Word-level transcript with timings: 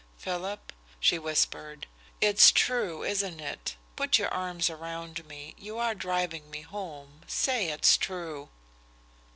"Philip," 0.17 0.73
she 0.99 1.19
whispered, 1.19 1.85
"it's 2.21 2.51
true, 2.51 3.03
isn't 3.03 3.39
it? 3.39 3.75
Put 3.95 4.17
your 4.17 4.29
arms 4.29 4.67
around 4.67 5.23
me. 5.27 5.53
You 5.59 5.77
are 5.77 5.93
driving 5.93 6.49
me 6.49 6.61
home 6.61 7.21
say 7.27 7.69
it's 7.69 7.97
true!" 7.97 8.49